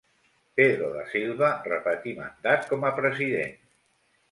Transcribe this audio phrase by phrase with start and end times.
[0.59, 3.57] Pedro de Silva repetí mandat com a president.